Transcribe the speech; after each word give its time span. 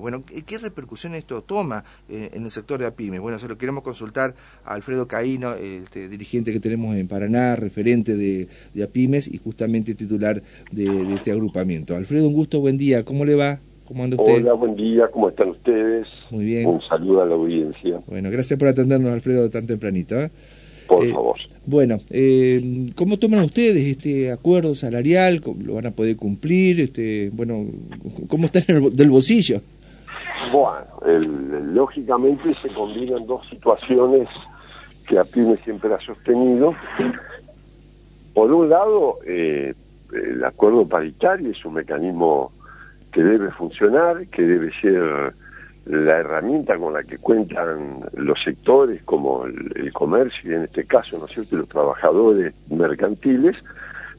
Bueno, 0.00 0.24
¿qué, 0.24 0.58
repercusión 0.58 1.14
esto 1.14 1.42
toma 1.42 1.84
eh, 2.08 2.30
en 2.32 2.44
el 2.44 2.50
sector 2.50 2.80
de 2.80 2.86
APIMES? 2.86 3.20
Bueno, 3.20 3.38
se 3.38 3.46
lo 3.46 3.58
queremos 3.58 3.84
consultar 3.84 4.34
a 4.64 4.74
Alfredo 4.74 5.06
Caíno, 5.06 5.54
este, 5.54 6.08
dirigente 6.08 6.52
que 6.52 6.60
tenemos 6.60 6.96
en 6.96 7.06
Paraná, 7.06 7.54
referente 7.56 8.16
de, 8.16 8.48
APIMES 8.82 9.28
y 9.28 9.38
justamente 9.38 9.94
titular 9.94 10.42
de, 10.72 11.14
este 11.14 11.32
agrupamiento. 11.32 11.94
Alfredo, 11.94 12.26
un 12.26 12.34
gusto, 12.34 12.60
buen 12.60 12.78
día, 12.78 13.04
¿cómo 13.04 13.24
le 13.24 13.34
va? 13.34 13.58
¿Cómo 13.84 14.04
anda 14.04 14.16
usted? 14.16 14.42
Hola, 14.42 14.54
buen 14.54 14.76
día, 14.76 15.08
¿cómo 15.08 15.28
están 15.28 15.50
ustedes? 15.50 16.06
Muy 16.30 16.44
bien. 16.44 16.66
Un 16.66 16.80
saludo 16.82 17.22
a 17.22 17.26
la 17.26 17.34
audiencia. 17.34 18.00
Bueno, 18.06 18.30
gracias 18.30 18.58
por 18.58 18.68
atendernos, 18.68 19.12
Alfredo, 19.12 19.50
tan 19.50 19.66
tempranito. 19.66 20.18
¿eh? 20.18 20.30
Por 20.86 21.04
eh, 21.04 21.10
favor. 21.10 21.36
Bueno, 21.66 21.98
eh, 22.10 22.90
¿cómo 22.94 23.18
toman 23.18 23.44
ustedes 23.44 23.84
este 23.84 24.30
acuerdo 24.30 24.74
salarial? 24.74 25.42
¿Lo 25.62 25.74
van 25.74 25.86
a 25.86 25.90
poder 25.90 26.16
cumplir? 26.16 26.80
Este, 26.80 27.30
bueno, 27.32 27.66
¿cómo 28.28 28.46
están 28.46 28.62
en 28.68 28.76
el, 28.76 28.96
del 28.96 29.10
bolsillo? 29.10 29.60
Bueno, 30.52 30.86
lógicamente 31.72 32.54
se 32.62 32.68
combinan 32.74 33.26
dos 33.26 33.46
situaciones 33.48 34.28
que 35.06 35.18
a 35.18 35.24
PYME 35.24 35.56
siempre 35.58 35.92
ha 35.92 36.00
sostenido. 36.00 36.74
Por 38.34 38.52
un 38.52 38.68
lado, 38.68 39.18
eh, 39.26 39.74
el 40.12 40.44
acuerdo 40.44 40.86
paritario 40.86 41.50
es 41.50 41.64
un 41.64 41.74
mecanismo 41.74 42.52
que 43.12 43.22
debe 43.22 43.50
funcionar, 43.50 44.26
que 44.28 44.42
debe 44.42 44.72
ser 44.80 45.34
la 45.86 46.18
herramienta 46.18 46.78
con 46.78 46.92
la 46.92 47.02
que 47.02 47.18
cuentan 47.18 48.04
los 48.14 48.40
sectores 48.42 49.02
como 49.04 49.44
el, 49.44 49.92
comercio 49.92 50.50
y 50.50 50.54
en 50.54 50.62
este 50.64 50.84
caso, 50.84 51.18
¿no 51.18 51.26
es 51.26 51.32
cierto?, 51.32 51.56
los 51.56 51.68
trabajadores 51.68 52.54
mercantiles, 52.68 53.56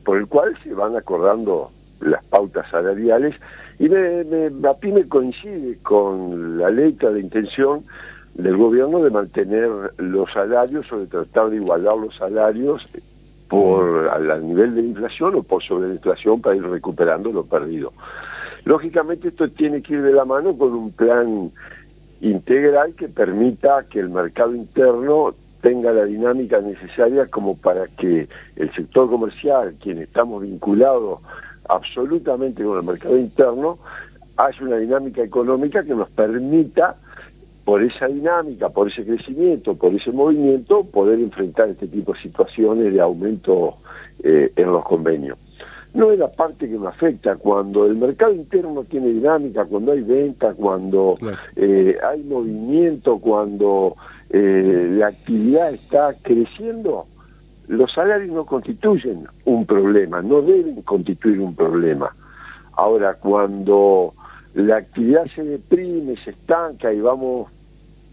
por 0.03 0.17
el 0.17 0.27
cual 0.27 0.57
se 0.63 0.73
van 0.73 0.95
acordando 0.95 1.71
las 2.01 2.23
pautas 2.25 2.69
salariales 2.69 3.35
y 3.81 3.89
me, 3.89 4.23
me, 4.25 4.45
a 4.69 4.75
mí 4.79 4.91
me 4.91 5.07
coincide 5.07 5.79
con 5.81 6.59
la 6.59 6.69
letra 6.69 7.09
de 7.09 7.19
intención 7.19 7.81
del 8.35 8.55
gobierno 8.55 9.03
de 9.03 9.09
mantener 9.09 9.71
los 9.97 10.31
salarios 10.31 10.85
o 10.91 10.99
de 10.99 11.07
tratar 11.07 11.49
de 11.49 11.55
igualar 11.55 11.97
los 11.97 12.15
salarios 12.15 12.85
por 13.47 14.07
al, 14.09 14.47
nivel 14.47 14.75
de 14.75 14.81
inflación 14.81 15.33
o 15.33 15.41
por 15.41 15.63
sobre 15.63 15.87
la 15.87 15.95
inflación 15.95 16.39
para 16.41 16.57
ir 16.57 16.63
recuperando 16.63 17.31
lo 17.31 17.43
perdido. 17.43 17.91
Lógicamente 18.65 19.29
esto 19.29 19.49
tiene 19.49 19.81
que 19.81 19.95
ir 19.95 20.03
de 20.03 20.13
la 20.13 20.25
mano 20.25 20.55
con 20.55 20.73
un 20.73 20.91
plan 20.91 21.51
integral 22.21 22.93
que 22.93 23.09
permita 23.09 23.85
que 23.89 23.99
el 23.99 24.09
mercado 24.09 24.53
interno 24.53 25.33
tenga 25.61 25.91
la 25.91 26.05
dinámica 26.05 26.61
necesaria 26.61 27.25
como 27.25 27.57
para 27.57 27.87
que 27.87 28.29
el 28.57 28.71
sector 28.73 29.09
comercial, 29.09 29.73
quien 29.81 29.97
estamos 29.97 30.43
vinculados 30.43 31.19
absolutamente 31.69 32.63
con 32.63 32.77
el 32.77 32.83
mercado 32.83 33.17
interno, 33.17 33.79
haya 34.37 34.57
una 34.61 34.77
dinámica 34.77 35.21
económica 35.21 35.83
que 35.83 35.95
nos 35.95 36.09
permita, 36.09 36.95
por 37.65 37.83
esa 37.83 38.07
dinámica, 38.07 38.69
por 38.69 38.87
ese 38.87 39.05
crecimiento, 39.05 39.75
por 39.75 39.93
ese 39.93 40.11
movimiento, 40.11 40.83
poder 40.83 41.19
enfrentar 41.19 41.69
este 41.69 41.87
tipo 41.87 42.13
de 42.13 42.19
situaciones 42.21 42.91
de 42.91 42.99
aumento 42.99 43.75
eh, 44.23 44.51
en 44.55 44.71
los 44.71 44.83
convenios 44.83 45.37
no 45.93 46.11
es 46.11 46.19
la 46.19 46.31
parte 46.31 46.69
que 46.69 46.77
me 46.77 46.87
afecta. 46.87 47.35
Cuando 47.35 47.85
el 47.85 47.95
mercado 47.95 48.33
interno 48.33 48.83
tiene 48.83 49.07
dinámica, 49.07 49.65
cuando 49.65 49.91
hay 49.91 50.01
venta, 50.01 50.53
cuando 50.53 51.17
eh, 51.55 51.97
hay 52.01 52.23
movimiento, 52.23 53.19
cuando 53.19 53.95
eh, 54.29 54.87
la 54.91 55.07
actividad 55.07 55.73
está 55.73 56.15
creciendo, 56.21 57.07
los 57.71 57.93
salarios 57.93 58.35
no 58.35 58.45
constituyen 58.45 59.25
un 59.45 59.65
problema, 59.65 60.21
no 60.21 60.41
deben 60.41 60.81
constituir 60.81 61.39
un 61.39 61.55
problema. 61.55 62.13
Ahora, 62.73 63.13
cuando 63.13 64.13
la 64.53 64.75
actividad 64.75 65.25
se 65.33 65.41
deprime, 65.41 66.17
se 66.17 66.31
estanca 66.31 66.91
y 66.91 66.99
vamos 66.99 67.49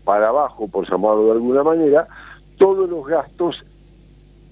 para 0.05 0.29
abajo, 0.29 0.69
por 0.69 0.89
llamarlo 0.89 1.27
de 1.27 1.33
alguna 1.33 1.65
manera, 1.65 2.07
todos 2.57 2.89
los 2.89 3.05
gastos, 3.05 3.65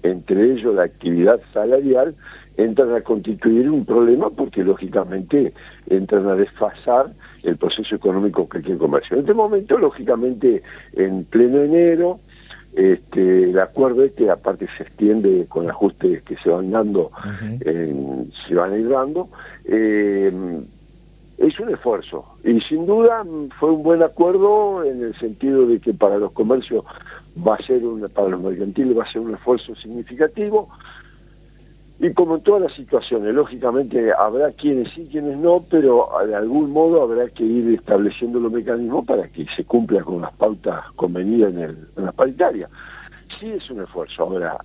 entre 0.03 0.51
ellos 0.51 0.75
la 0.75 0.83
actividad 0.83 1.39
salarial, 1.53 2.13
entran 2.57 2.93
a 2.93 2.99
constituir 2.99 3.69
un 3.69 3.85
problema 3.85 4.29
porque 4.29 4.61
lógicamente 4.61 5.53
entran 5.89 6.27
a 6.27 6.35
desfasar 6.35 7.13
el 7.43 7.55
proceso 7.55 7.95
económico 7.95 8.49
que 8.49 8.57
hay 8.57 8.63
que 8.65 8.77
comercio. 8.77 9.15
En 9.15 9.21
este 9.21 9.33
momento, 9.33 9.77
lógicamente, 9.77 10.63
en 10.93 11.23
pleno 11.23 11.61
enero, 11.61 12.19
este, 12.77 13.45
el 13.45 13.59
acuerdo 13.59 14.03
este 14.03 14.29
aparte 14.29 14.67
se 14.77 14.83
extiende 14.83 15.47
con 15.49 15.67
ajustes 15.67 16.21
que 16.21 16.37
se 16.37 16.51
van 16.51 16.69
dando, 16.69 17.11
se 17.59 18.53
van 18.53 18.71
a 18.71 18.77
ir 18.77 18.87
dando, 18.87 19.29
eh, 19.65 20.31
es 21.39 21.59
un 21.59 21.69
esfuerzo. 21.69 22.25
Y 22.43 22.61
sin 22.61 22.85
duda 22.85 23.25
fue 23.59 23.71
un 23.71 23.81
buen 23.81 24.03
acuerdo 24.03 24.83
en 24.83 25.01
el 25.01 25.15
sentido 25.15 25.65
de 25.65 25.79
que 25.79 25.95
para 25.95 26.19
los 26.19 26.31
comercios 26.33 26.85
va 27.45 27.55
a 27.55 27.65
ser 27.65 27.83
una, 27.83 28.09
para 28.09 28.29
los 28.29 28.41
mercantiles 28.41 28.95
va 28.95 29.05
a 29.05 29.11
ser 29.11 29.21
un 29.21 29.33
esfuerzo 29.33 29.75
significativo, 29.75 30.69
y 31.99 32.13
como 32.13 32.35
en 32.35 32.41
todas 32.41 32.61
las 32.61 32.73
situaciones, 32.73 33.33
lógicamente 33.33 34.11
habrá 34.13 34.51
quienes 34.51 34.93
sí, 34.93 35.07
quienes 35.09 35.35
no, 35.37 35.65
pero 35.67 36.09
de 36.27 36.35
algún 36.35 36.71
modo 36.71 37.01
habrá 37.01 37.27
que 37.29 37.43
ir 37.43 37.73
estableciendo 37.73 38.39
los 38.39 38.51
mecanismos 38.51 39.05
para 39.05 39.27
que 39.27 39.47
se 39.55 39.63
cumpla 39.63 40.03
con 40.03 40.21
las 40.21 40.31
pautas 40.33 40.85
convenidas 40.95 41.53
en, 41.53 41.59
el, 41.59 41.77
en 41.97 42.05
la 42.05 42.11
paritaria. 42.11 42.69
Sí 43.39 43.49
es 43.49 43.69
un 43.71 43.81
esfuerzo. 43.81 44.23
Ahora, 44.23 44.57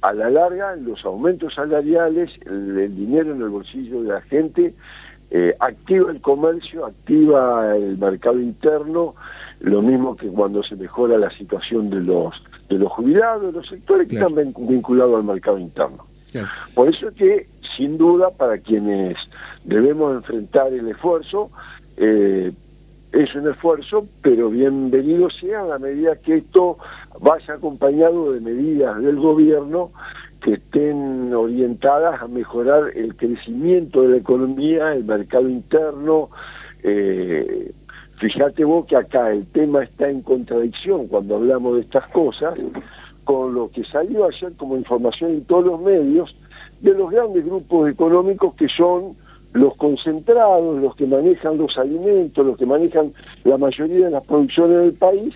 a 0.00 0.12
la 0.12 0.28
larga, 0.28 0.74
los 0.74 1.04
aumentos 1.04 1.54
salariales, 1.54 2.30
el, 2.46 2.96
dinero 2.96 3.32
en 3.32 3.42
el 3.42 3.50
bolsillo 3.50 4.02
de 4.02 4.08
la 4.08 4.20
gente, 4.22 4.74
eh, 5.30 5.54
activa 5.60 6.10
el 6.10 6.20
comercio, 6.20 6.84
activa 6.84 7.76
el 7.76 7.96
mercado 7.96 8.40
interno, 8.40 9.14
lo 9.60 9.82
mismo 9.82 10.16
que 10.16 10.26
cuando 10.26 10.64
se 10.64 10.74
mejora 10.74 11.16
la 11.16 11.30
situación 11.30 11.90
de 11.90 12.00
los, 12.00 12.42
de 12.68 12.78
los 12.78 12.90
jubilados, 12.90 13.46
de 13.46 13.52
los 13.52 13.68
sectores 13.68 14.08
que 14.08 14.16
están 14.16 14.34
vinculados 14.34 15.14
al 15.14 15.24
mercado 15.24 15.58
interno. 15.58 16.11
Por 16.74 16.88
eso 16.88 17.12
que, 17.14 17.46
sin 17.76 17.98
duda, 17.98 18.30
para 18.30 18.58
quienes 18.58 19.16
debemos 19.64 20.16
enfrentar 20.16 20.72
el 20.72 20.88
esfuerzo, 20.88 21.50
eh, 21.96 22.52
es 23.12 23.34
un 23.34 23.50
esfuerzo, 23.50 24.06
pero 24.22 24.48
bienvenido 24.48 25.28
sea 25.28 25.74
a 25.74 25.78
medida 25.78 26.16
que 26.16 26.36
esto 26.36 26.78
vaya 27.20 27.54
acompañado 27.54 28.32
de 28.32 28.40
medidas 28.40 29.02
del 29.02 29.16
gobierno 29.16 29.90
que 30.42 30.54
estén 30.54 31.32
orientadas 31.32 32.20
a 32.20 32.26
mejorar 32.26 32.90
el 32.96 33.14
crecimiento 33.14 34.02
de 34.02 34.08
la 34.08 34.16
economía, 34.16 34.92
el 34.92 35.04
mercado 35.04 35.48
interno. 35.48 36.30
Eh, 36.82 37.72
fíjate 38.18 38.64
vos 38.64 38.86
que 38.86 38.96
acá 38.96 39.30
el 39.30 39.46
tema 39.46 39.84
está 39.84 40.08
en 40.08 40.22
contradicción 40.22 41.06
cuando 41.06 41.36
hablamos 41.36 41.76
de 41.76 41.82
estas 41.82 42.08
cosas, 42.08 42.54
con 43.24 43.54
lo 43.54 43.70
que 43.70 43.84
salió 43.84 44.26
ayer 44.26 44.52
como 44.56 44.76
información 44.76 45.32
en 45.32 45.44
todos 45.44 45.64
los 45.66 45.80
medios 45.80 46.34
de 46.80 46.94
los 46.94 47.10
grandes 47.10 47.44
grupos 47.44 47.90
económicos 47.90 48.54
que 48.54 48.68
son 48.68 49.16
los 49.52 49.76
concentrados, 49.76 50.80
los 50.80 50.96
que 50.96 51.06
manejan 51.06 51.58
los 51.58 51.76
alimentos, 51.76 52.44
los 52.44 52.56
que 52.56 52.66
manejan 52.66 53.12
la 53.44 53.58
mayoría 53.58 54.06
de 54.06 54.10
las 54.10 54.26
producciones 54.26 54.78
del 54.78 54.94
país, 54.94 55.34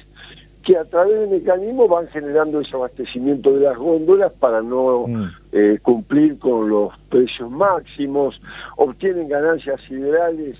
que 0.62 0.76
a 0.76 0.84
través 0.84 1.20
de 1.20 1.38
mecanismos 1.38 1.88
van 1.88 2.08
generando 2.08 2.60
ese 2.60 2.74
abastecimiento 2.74 3.52
de 3.52 3.60
las 3.66 3.76
góndolas 3.76 4.32
para 4.32 4.62
no 4.62 5.06
mm. 5.06 5.24
eh, 5.52 5.78
cumplir 5.80 6.38
con 6.38 6.68
los 6.68 6.92
precios 7.08 7.50
máximos, 7.50 8.40
obtienen 8.76 9.28
ganancias 9.28 9.80
siderales 9.82 10.56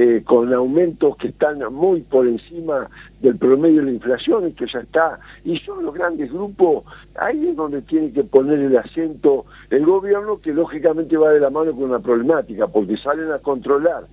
eh, 0.00 0.22
con 0.24 0.54
aumentos 0.54 1.16
que 1.16 1.26
están 1.26 1.58
muy 1.74 2.02
por 2.02 2.24
encima 2.24 2.88
del 3.20 3.36
promedio 3.36 3.80
de 3.80 3.86
la 3.86 3.92
inflación, 3.94 4.52
que 4.52 4.68
ya 4.72 4.78
está, 4.78 5.18
y 5.44 5.58
son 5.58 5.84
los 5.84 5.92
grandes 5.92 6.32
grupos, 6.32 6.84
ahí 7.16 7.48
es 7.48 7.56
donde 7.56 7.82
tiene 7.82 8.12
que 8.12 8.22
poner 8.22 8.60
el 8.60 8.76
acento 8.76 9.44
el 9.70 9.84
gobierno, 9.84 10.40
que 10.40 10.52
lógicamente 10.54 11.16
va 11.16 11.30
de 11.30 11.40
la 11.40 11.50
mano 11.50 11.72
con 11.72 11.90
una 11.90 11.98
problemática, 11.98 12.68
porque 12.68 12.96
salen 12.96 13.32
a 13.32 13.38
controlar 13.38 14.04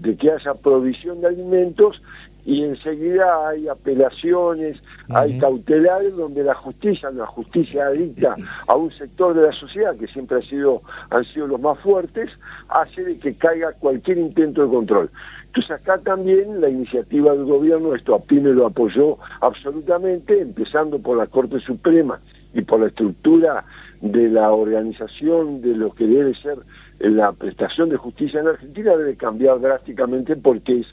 de 0.00 0.16
que 0.16 0.32
haya 0.32 0.54
provisión 0.54 1.20
de 1.20 1.28
alimentos 1.28 2.02
y 2.48 2.64
enseguida 2.64 3.46
hay 3.46 3.68
apelaciones, 3.68 4.78
hay 5.10 5.38
cautelares 5.38 6.16
donde 6.16 6.42
la 6.42 6.54
justicia, 6.54 7.10
la 7.10 7.26
justicia 7.26 7.88
adicta 7.88 8.36
a 8.66 8.74
un 8.74 8.90
sector 8.90 9.34
de 9.34 9.48
la 9.48 9.52
sociedad 9.52 9.94
que 9.96 10.06
siempre 10.06 10.38
ha 10.38 10.42
sido, 10.42 10.80
han 11.10 11.26
sido 11.26 11.46
los 11.46 11.60
más 11.60 11.78
fuertes, 11.80 12.30
hace 12.70 13.04
de 13.04 13.18
que 13.18 13.34
caiga 13.34 13.74
cualquier 13.74 14.16
intento 14.16 14.62
de 14.62 14.68
control. 14.70 15.10
Entonces 15.44 15.72
acá 15.72 15.98
también 15.98 16.58
la 16.62 16.70
iniciativa 16.70 17.32
del 17.32 17.44
gobierno, 17.44 17.94
esto 17.94 18.14
a 18.14 18.22
PYME 18.22 18.54
lo 18.54 18.64
apoyó 18.64 19.18
absolutamente, 19.42 20.40
empezando 20.40 20.98
por 21.00 21.18
la 21.18 21.26
Corte 21.26 21.60
Suprema 21.60 22.18
y 22.54 22.62
por 22.62 22.80
la 22.80 22.86
estructura 22.86 23.66
de 24.00 24.26
la 24.30 24.52
organización 24.52 25.60
de 25.60 25.76
lo 25.76 25.92
que 25.92 26.06
debe 26.06 26.34
ser 26.36 26.56
la 26.98 27.30
prestación 27.32 27.90
de 27.90 27.98
justicia 27.98 28.40
en 28.40 28.48
Argentina, 28.48 28.96
debe 28.96 29.16
cambiar 29.16 29.60
drásticamente 29.60 30.34
porque 30.34 30.80
es 30.80 30.86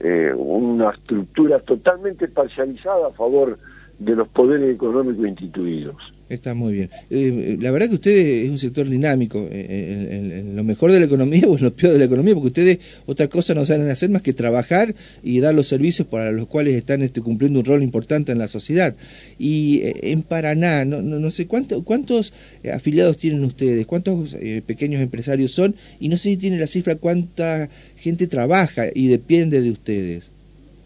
eh, 0.00 0.32
una 0.36 0.90
estructura 0.90 1.58
totalmente 1.60 2.28
parcializada 2.28 3.08
a 3.08 3.12
favor 3.12 3.58
de 3.98 4.16
los 4.16 4.28
poderes 4.28 4.74
económicos 4.74 5.26
instituidos. 5.26 5.96
Está 6.28 6.54
muy 6.54 6.72
bien. 6.72 6.90
Eh, 7.08 7.56
la 7.60 7.70
verdad 7.70 7.88
que 7.88 7.94
ustedes 7.94 8.44
es 8.44 8.50
un 8.50 8.58
sector 8.58 8.88
dinámico, 8.88 9.46
eh, 9.48 10.40
en, 10.40 10.56
lo 10.56 10.64
mejor 10.64 10.90
de 10.90 10.98
la 10.98 11.06
economía 11.06 11.44
o 11.48 11.56
en 11.56 11.64
lo 11.64 11.72
peor 11.72 11.92
de 11.92 12.00
la 12.00 12.06
economía, 12.06 12.34
porque 12.34 12.48
ustedes 12.48 12.78
otra 13.06 13.28
cosa 13.28 13.54
no 13.54 13.64
saben 13.64 13.88
hacer 13.88 14.10
más 14.10 14.22
que 14.22 14.32
trabajar 14.32 14.94
y 15.22 15.38
dar 15.38 15.54
los 15.54 15.68
servicios 15.68 16.08
para 16.08 16.32
los 16.32 16.48
cuales 16.48 16.74
están 16.74 17.02
este, 17.02 17.20
cumpliendo 17.20 17.60
un 17.60 17.64
rol 17.64 17.82
importante 17.82 18.32
en 18.32 18.38
la 18.38 18.48
sociedad. 18.48 18.96
Y 19.38 19.82
eh, 19.82 20.12
en 20.12 20.24
Paraná, 20.24 20.84
no, 20.84 21.00
no, 21.00 21.30
sé 21.30 21.46
cuánto, 21.46 21.84
cuántos 21.84 22.34
afiliados 22.72 23.16
tienen 23.18 23.44
ustedes, 23.44 23.86
cuántos 23.86 24.34
pequeños 24.66 25.00
empresarios 25.00 25.52
son, 25.52 25.76
y 26.00 26.08
no 26.08 26.16
sé 26.16 26.30
si 26.30 26.36
tienen 26.36 26.58
la 26.58 26.66
cifra 26.66 26.96
cuánta 26.96 27.68
gente 27.96 28.26
trabaja 28.26 28.86
y 28.92 29.06
depende 29.06 29.60
de 29.60 29.70
ustedes. 29.70 30.30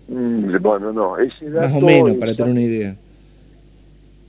Mm, 0.09 0.57
bueno, 0.61 0.93
no, 0.93 1.17
ese 1.17 1.49
Más 1.51 1.73
o 1.73 1.81
menos, 1.81 2.17
para 2.17 2.35
tener 2.35 2.51
una 2.51 2.61
idea. 2.61 2.97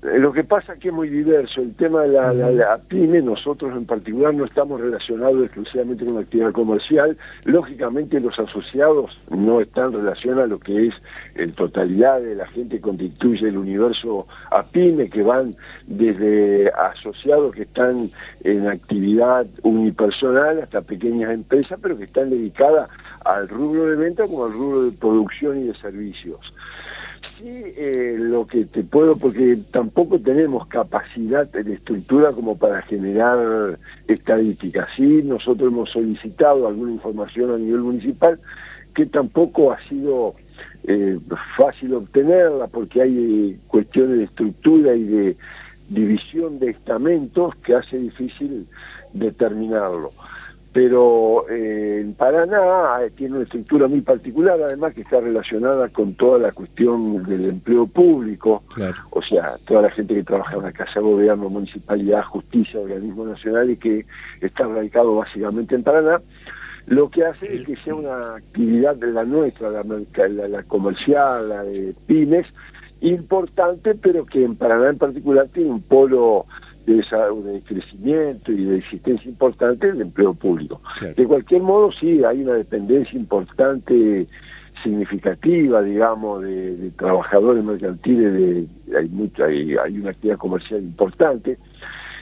Eh, 0.04 0.18
lo 0.18 0.34
que 0.34 0.44
pasa 0.44 0.74
es 0.74 0.80
que 0.80 0.88
es 0.88 0.94
muy 0.94 1.10
diverso. 1.10 1.62
El 1.62 1.76
tema 1.76 2.02
de 2.04 2.10
la, 2.10 2.80
pyme, 2.88 3.22
nosotros 3.22 3.76
en 3.76 3.86
particular 3.86 4.34
no 4.34 4.46
estamos 4.46 4.82
relacionados 4.82 5.44
exclusivamente 5.44 6.06
con 6.06 6.16
la 6.16 6.22
actividad 6.22 6.52
comercial. 6.52 7.18
Lógicamente 7.46 8.20
los 8.20 8.38
asociados 8.40 9.20
no 9.30 9.62
están 9.62 9.94
relacionados 9.94 10.46
a 10.46 10.48
lo 10.48 10.60
que 10.60 10.88
es 10.88 10.96
el 11.36 11.54
totalidad 11.54 12.20
de 12.20 12.36
la 12.36 12.48
gente 12.48 12.78
que 12.78 12.82
constituye 12.82 13.48
el 13.48 13.58
universo 13.58 14.28
a 14.50 14.64
pyme, 14.64 15.10
que 15.10 15.22
van 15.22 15.56
desde 15.86 16.72
asociados 16.72 17.54
que 17.54 17.64
están 17.64 18.10
en 18.44 18.68
actividad 18.68 19.46
unipersonal 19.62 20.60
hasta 20.60 20.82
pequeñas 20.82 21.32
empresas, 21.32 21.78
pero 21.82 21.98
que 21.98 22.06
están 22.06 22.32
dedicadas 22.32 22.90
al 23.26 23.48
rubro 23.48 23.86
de 23.86 23.96
venta 23.98 24.26
como 24.26 24.46
al 24.46 24.54
rubro 24.54 24.84
de 24.84 24.92
producción 24.94 25.60
y 25.60 25.68
de 25.68 25.76
servicios. 25.76 26.54
Sí, 27.38 27.48
eh, 27.48 28.16
lo 28.18 28.48
que 28.48 28.66
te 28.66 28.84
puedo, 28.84 29.16
porque 29.16 29.58
tampoco 29.72 30.20
tenemos 30.20 30.68
capacidad 30.68 31.48
de 31.48 31.74
estructura 31.74 32.32
como 32.32 32.58
para 32.58 32.82
generar 32.84 33.78
estadísticas. 34.08 34.90
Sí, 34.96 35.22
nosotros 35.24 35.72
hemos 35.72 35.92
solicitado 35.92 36.68
alguna 36.68 36.94
información 36.94 37.52
a 37.52 37.58
nivel 37.58 37.82
municipal 37.82 38.40
que 38.96 39.06
tampoco 39.06 39.72
ha 39.72 39.80
sido 39.88 40.36
eh, 40.84 41.20
fácil 41.56 41.94
obtenerla 41.94 42.68
porque 42.68 43.02
hay 43.02 43.60
cuestiones 43.68 44.18
de 44.18 44.24
estructura 44.26 44.96
y 44.96 45.04
de 45.04 45.38
división 45.90 46.60
de 46.60 46.72
estamentos 46.72 47.56
que 47.58 47.76
hace 47.76 47.98
difícil 47.98 48.68
determinarlo 49.14 50.12
pero 50.74 51.50
eh, 51.50 52.00
en 52.02 52.14
Paraná 52.14 53.02
eh, 53.02 53.12
tiene 53.16 53.36
una 53.36 53.44
estructura 53.44 53.88
muy 53.88 54.02
particular, 54.02 54.62
además 54.62 54.94
que 54.94 55.02
está 55.02 55.20
relacionada 55.20 55.90
con 55.90 56.14
toda 56.14 56.40
la 56.40 56.52
cuestión 56.54 57.24
del 57.24 57.46
empleo 57.50 57.88
público, 57.88 58.64
o 59.10 59.22
sea, 59.22 59.56
toda 59.66 59.84
la 59.84 59.92
gente 59.92 60.16
que 60.16 60.24
trabaja 60.24 60.56
en 60.56 60.64
la 60.64 60.72
Casa 60.72 60.94
de 60.96 61.02
Gobierno, 61.02 61.50
Municipalidad, 61.50 62.24
Justicia, 62.24 62.80
Organismo 62.80 63.26
Nacional 63.26 63.70
y 63.70 63.78
que 63.78 64.06
está 64.40 64.66
radicado 64.66 65.16
básicamente 65.16 65.76
en 65.76 65.84
Paraná, 65.84 66.22
lo 66.88 67.10
que 67.10 67.26
hace 67.26 67.54
es 67.54 67.66
que 67.66 67.76
sea 67.78 67.96
una 67.96 68.36
actividad 68.36 68.96
de 68.96 69.12
la 69.12 69.26
nuestra, 69.26 69.70
la, 69.70 69.84
la 70.48 70.64
comercial, 70.64 71.50
la 71.50 71.64
de 71.64 71.94
pymes, 72.08 72.48
importante, 73.02 73.96
pero 73.96 74.26
que 74.26 74.44
en 74.44 74.56
Paraná 74.56 74.90
en 74.90 74.98
particular 74.98 75.50
tiene 75.54 75.70
un 75.70 75.82
polo 75.82 76.46
de, 76.86 77.62
crecimiento 77.66 78.52
y 78.52 78.64
de 78.64 78.78
existencia 78.78 79.30
importante 79.30 79.88
del 79.88 80.02
empleo 80.02 80.34
público. 80.34 80.82
De 81.16 81.26
cualquier 81.26 81.62
modo, 81.62 81.92
sí, 81.92 82.24
hay 82.24 82.42
una 82.44 82.54
dependencia 82.54 83.18
importante, 83.18 84.28
significativa, 84.84 85.82
digamos, 85.82 86.44
de, 86.44 86.92
trabajadores 86.98 87.64
mercantiles, 87.64 88.34
de, 88.34 88.68
hay, 88.98 89.10
mucha, 89.10 89.46
hay, 89.46 89.76
hay 89.76 90.00
una 90.00 90.12
actividad 90.12 90.38
comercial 90.38 90.82
importante. 90.82 91.58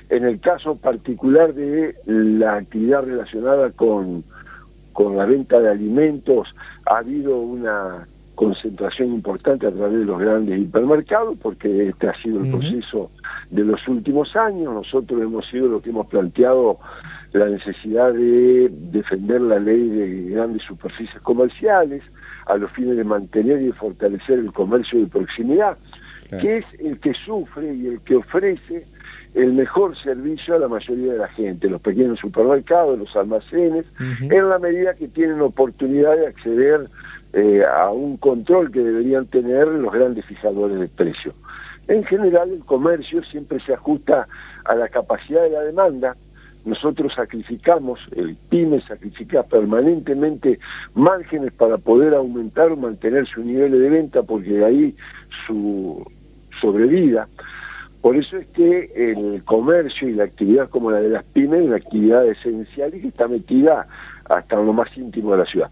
En 0.09 0.25
el 0.25 0.39
caso 0.39 0.75
particular 0.75 1.53
de 1.53 1.95
la 2.05 2.55
actividad 2.55 3.03
relacionada 3.03 3.69
con, 3.71 4.23
con 4.93 5.15
la 5.15 5.25
venta 5.25 5.59
de 5.59 5.69
alimentos, 5.69 6.53
ha 6.85 6.97
habido 6.97 7.39
una 7.39 8.07
concentración 8.39 9.09
importante 9.09 9.67
a 9.67 9.71
través 9.71 9.99
de 9.99 10.05
los 10.05 10.17
grandes 10.17 10.57
hipermercados, 10.61 11.37
porque 11.41 11.89
este 11.89 12.07
ha 12.07 12.13
sido 12.21 12.41
el 12.41 12.49
proceso 12.49 13.11
de 13.49 13.65
los 13.65 13.85
últimos 13.89 14.33
años. 14.37 14.73
Nosotros 14.73 15.21
hemos 15.21 15.45
sido 15.47 15.67
lo 15.67 15.81
que 15.81 15.89
hemos 15.89 16.07
planteado 16.07 16.79
la 17.33 17.49
necesidad 17.49 18.13
de 18.13 18.69
defender 18.71 19.41
la 19.41 19.59
ley 19.59 19.89
de 19.89 20.29
grandes 20.29 20.63
superficies 20.63 21.21
comerciales 21.21 22.01
a 22.45 22.55
los 22.55 22.71
fines 22.71 22.95
de 22.95 23.03
mantener 23.03 23.61
y 23.61 23.73
fortalecer 23.73 24.39
el 24.39 24.53
comercio 24.53 25.01
de 25.01 25.07
proximidad, 25.07 25.77
que 26.29 26.57
es 26.57 26.65
el 26.79 26.99
que 26.99 27.13
sufre 27.13 27.73
y 27.73 27.87
el 27.87 28.01
que 28.01 28.15
ofrece 28.15 28.85
el 29.33 29.53
mejor 29.53 29.97
servicio 29.97 30.55
a 30.55 30.59
la 30.59 30.67
mayoría 30.67 31.13
de 31.13 31.19
la 31.19 31.27
gente, 31.27 31.69
los 31.69 31.81
pequeños 31.81 32.19
supermercados, 32.19 32.97
los 32.97 33.15
almacenes, 33.15 33.85
en 34.21 34.49
la 34.49 34.57
medida 34.59 34.95
que 34.95 35.07
tienen 35.07 35.41
oportunidad 35.41 36.17
de 36.17 36.27
acceder 36.27 36.89
eh, 37.33 37.63
a 37.63 37.91
un 37.91 38.17
control 38.17 38.71
que 38.71 38.79
deberían 38.79 39.27
tener 39.27 39.67
los 39.67 39.93
grandes 39.93 40.25
fijadores 40.25 40.79
de 40.79 40.87
precios. 40.87 41.35
En 41.87 42.03
general 42.03 42.51
el 42.51 42.65
comercio 42.65 43.23
siempre 43.23 43.59
se 43.59 43.73
ajusta 43.73 44.27
a 44.65 44.75
la 44.75 44.87
capacidad 44.89 45.43
de 45.43 45.51
la 45.51 45.61
demanda. 45.61 46.15
Nosotros 46.65 47.13
sacrificamos, 47.15 47.99
el 48.15 48.35
PYME 48.49 48.81
sacrifica 48.81 49.43
permanentemente 49.43 50.59
márgenes 50.93 51.51
para 51.53 51.77
poder 51.77 52.13
aumentar 52.13 52.71
o 52.71 52.77
mantener 52.77 53.27
su 53.27 53.43
nivel 53.43 53.71
de 53.71 53.89
venta 53.89 54.23
porque 54.23 54.51
de 54.51 54.65
ahí 54.65 54.95
su 55.47 56.05
sobrevida. 56.59 57.27
Por 58.01 58.15
eso 58.15 58.37
es 58.37 58.47
que 58.47 58.91
el 58.95 59.43
comercio 59.43 60.07
y 60.07 60.13
la 60.13 60.23
actividad 60.23 60.69
como 60.69 60.91
la 60.91 61.01
de 61.01 61.09
las 61.09 61.25
pymes 61.25 61.61
es 61.61 61.67
una 61.67 61.75
actividad 61.75 62.25
esencial 62.27 62.95
y 62.95 63.01
que 63.01 63.07
está 63.09 63.27
metida 63.27 63.87
hasta 64.25 64.55
lo 64.55 64.71
más 64.71 64.95
íntimo 64.97 65.31
de 65.31 65.37
la 65.39 65.45
ciudad 65.45 65.69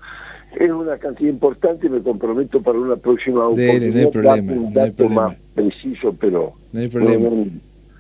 es 0.56 0.72
una 0.72 0.98
cantidad 0.98 1.30
importante 1.30 1.88
y 1.88 1.90
me 1.90 2.02
comprometo 2.02 2.62
para 2.62 2.80
una 2.80 2.96
próxima 2.96 3.48
oportunidad 3.48 4.42
no 4.42 4.54
un 4.54 4.74
dato 4.74 5.10
más 5.10 5.36
preciso, 5.54 6.16
pero... 6.20 6.54
No 6.72 6.80
hay 6.80 6.88
problema. 6.88 7.30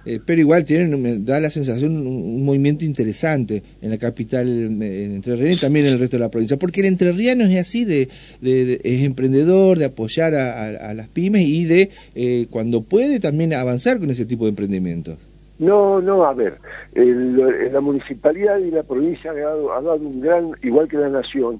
Eh, 0.09 0.21
pero 0.25 0.39
igual 0.39 0.63
tienen, 0.63 1.25
da 1.25 1.37
la 1.41 1.49
sensación 1.49 2.07
un, 2.07 2.45
movimiento 2.45 2.85
interesante 2.85 3.61
en 3.81 3.89
la 3.89 3.97
capital 3.97 4.47
en 4.47 4.81
Entre 4.81 5.35
Ríos 5.35 5.57
y 5.57 5.59
también 5.59 5.85
en 5.85 5.91
el 5.91 5.99
resto 5.99 6.15
de 6.15 6.23
la 6.23 6.31
provincia, 6.31 6.55
porque 6.55 6.79
el 6.79 6.85
entrerriano 6.85 7.43
es 7.43 7.59
así, 7.59 7.83
de, 7.83 8.07
de, 8.39 8.79
es 8.85 9.03
emprendedor, 9.03 9.77
de 9.77 9.83
apoyar 9.83 10.33
a, 10.33 10.93
las 10.93 11.09
pymes 11.09 11.41
y 11.41 11.65
de, 11.65 11.89
eh, 12.15 12.47
cuando 12.49 12.83
puede, 12.83 13.19
también 13.19 13.53
avanzar 13.53 13.99
con 13.99 14.09
ese 14.09 14.25
tipo 14.25 14.45
de 14.45 14.51
emprendimientos. 14.51 15.17
No, 15.59 15.99
no, 15.99 16.23
a 16.23 16.33
ver, 16.33 16.57
la 16.95 17.81
municipalidad 17.81 18.59
y 18.59 18.71
la 18.71 18.83
provincia 18.83 19.31
ha 19.31 19.33
dado, 19.33 19.73
ha 19.73 19.81
dado 19.81 19.97
un 19.97 20.21
gran, 20.21 20.51
igual 20.63 20.87
que 20.87 20.95
la 20.95 21.09
nación, 21.09 21.59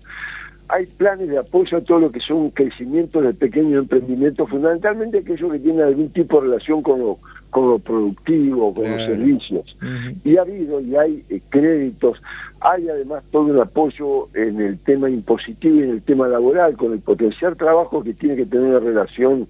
hay 0.70 0.86
planes 0.86 1.28
de 1.28 1.38
apoyo 1.38 1.80
a 1.80 1.82
todo 1.82 2.00
lo 2.00 2.12
que 2.14 2.22
son 2.22 2.38
un 2.38 2.52
crecimiento 2.52 3.22
de 3.22 3.34
pequeños 3.34 3.82
emprendimientos, 3.82 4.50
fundamentalmente 4.50 5.18
aquellos 5.18 5.52
que 5.52 5.60
tienen 5.60 5.82
algún 5.82 6.10
tipo 6.12 6.40
de 6.40 6.48
relación 6.48 6.82
con 6.82 7.00
lo, 7.02 7.20
con 7.58 7.70
lo 7.72 7.80
productivo, 7.80 8.72
con 8.72 8.84
los 8.84 9.02
servicios. 9.02 9.76
Y 10.24 10.38
ha 10.38 10.42
habido 10.42 10.80
y 10.80 10.96
hay 10.96 11.24
eh, 11.30 11.42
créditos, 11.50 12.22
hay 12.60 12.88
además 12.88 13.24
todo 13.32 13.46
un 13.46 13.60
apoyo 13.60 14.30
en 14.36 14.62
el 14.62 14.78
tema 14.78 15.10
impositivo 15.10 15.78
y 15.78 15.84
en 15.84 15.90
el 15.90 16.02
tema 16.04 16.28
laboral, 16.28 16.78
con 16.78 16.94
el 16.94 17.00
potencial 17.00 17.58
trabajo 17.58 18.04
que 18.04 18.14
tiene 18.14 18.36
que 18.36 18.46
tener 18.46 18.68
una 18.68 18.80
relación, 18.80 19.48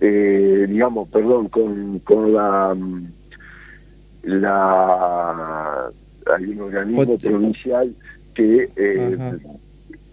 eh, 0.00 0.66
digamos, 0.68 1.08
perdón, 1.08 1.48
con, 1.48 1.98
con 2.00 2.34
la... 2.34 2.74
Mm, 2.74 3.06
la 4.24 5.90
hay 6.26 6.44
un 6.46 6.60
organismo 6.60 7.18
provincial 7.18 7.94
que 8.34 8.68
eh, 8.74 9.16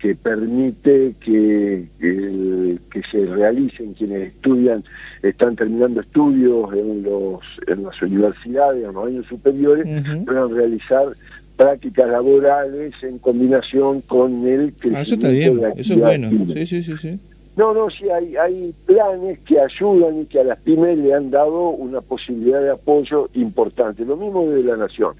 que 0.03 0.15
permite 0.15 1.15
que, 1.21 1.85
que, 1.97 3.01
se 3.09 3.25
realicen 3.25 3.93
quienes 3.93 4.33
estudian, 4.33 4.83
están 5.21 5.55
terminando 5.55 6.01
estudios 6.01 6.73
en, 6.73 7.03
los, 7.03 7.39
en 7.67 7.83
las 7.83 8.01
universidades, 8.01 8.83
en 8.83 8.93
los 8.93 9.07
años 9.07 9.25
superiores, 9.27 9.87
puedan 10.25 10.53
realizar 10.53 11.07
prácticas 11.55 12.09
laborales 12.09 12.93
en 13.01 13.17
combinación 13.19 14.01
con 14.01 14.45
el 14.45 14.73
crecimiento 14.73 14.97
ah, 14.97 15.01
eso 15.03 15.13
está 15.13 15.29
bien, 15.29 15.61
eso 15.77 15.93
es 15.93 15.99
bueno. 15.99 16.29
Sí, 16.53 16.67
sí, 16.67 16.83
sí, 16.83 16.97
sí. 16.97 17.19
No, 17.55 17.73
no, 17.73 17.89
sí, 17.89 18.09
hay, 18.09 18.35
hay 18.35 18.73
planes 18.85 19.39
que 19.47 19.57
ayudan 19.57 20.23
y 20.23 20.25
que 20.25 20.41
a 20.41 20.43
las 20.43 20.59
pymes 20.59 20.97
le 20.97 21.13
han 21.13 21.31
dado 21.31 21.69
una 21.69 22.01
posibilidad 22.01 22.59
de 22.61 22.71
apoyo 22.71 23.29
importante. 23.35 24.03
Lo 24.03 24.17
mismo 24.17 24.49
de 24.49 24.63
la 24.63 24.75
Nación. 24.75 25.13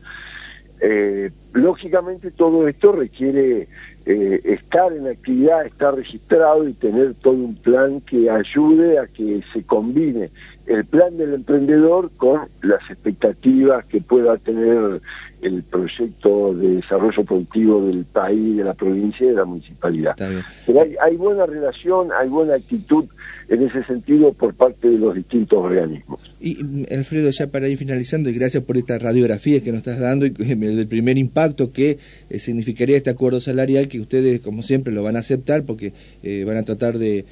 Eh, 0.82 1.32
lógicamente 1.54 2.32
todo 2.32 2.68
esto 2.68 2.92
requiere 2.92 3.70
eh, 4.06 4.42
estar 4.44 4.92
en 4.92 5.08
actividad, 5.08 5.66
estar 5.66 5.96
registrado 5.96 6.68
y 6.68 6.74
tener 6.74 7.14
todo 7.16 7.36
un 7.36 7.56
plan 7.56 8.02
que 8.02 8.30
ayude 8.30 9.00
a 9.00 9.08
que 9.08 9.42
se 9.54 9.64
combine 9.64 10.30
el 10.66 10.86
plan 10.86 11.18
del 11.18 11.34
emprendedor 11.34 12.10
con 12.18 12.42
las 12.62 12.82
expectativas 12.90 13.86
que 13.86 14.02
pueda 14.02 14.38
tener 14.38 15.02
el 15.42 15.64
proyecto 15.64 16.54
de 16.54 16.76
desarrollo 16.76 17.24
productivo 17.26 17.86
del 17.86 18.06
país, 18.06 18.58
de 18.58 18.64
la 18.64 18.74
provincia 18.74 19.26
y 19.26 19.30
de 19.30 19.36
la 19.36 19.46
municipalidad. 19.46 20.16
Pero 20.66 20.82
hay, 20.82 20.96
hay 21.02 21.18
buena 21.18 21.46
relación, 21.46 22.10
hay 22.18 22.30
buena 22.30 22.56
actitud 22.56 23.06
en 23.50 23.64
ese 23.64 23.84
sentido 23.84 24.34
por 24.34 24.54
parte 24.54 24.90
de 24.90 24.98
los 24.98 25.16
distintos 25.16 25.60
organismos. 25.60 26.20
Y 26.40 26.58
Alfredo, 26.94 27.30
ya 27.30 27.48
para 27.48 27.68
ir 27.68 27.78
finalizando, 27.78 28.30
y 28.30 28.34
gracias 28.34 28.64
por 28.64 28.78
esta 28.78 28.98
radiografía 28.98 29.62
que 29.62 29.72
nos 29.72 29.80
estás 29.80 30.00
dando 30.00 30.26
y 30.26 30.30
del 30.34 30.88
primer 30.88 31.18
impacto 31.18 31.72
que 31.72 31.98
eh, 32.30 32.40
significaría 32.40 32.98
este 32.98 33.10
acuerdo 33.10 33.42
salarial, 33.42 33.88
que 33.94 34.00
ustedes, 34.00 34.42
como 34.42 34.64
siempre, 34.64 34.92
lo 34.92 35.04
van 35.04 35.18
a 35.18 35.20
aceptar 35.20 35.64
porque 35.64 35.94
eh, 36.24 36.44
van 36.48 36.58
a 36.58 36.64
tratar 36.64 36.98
de, 36.98 37.26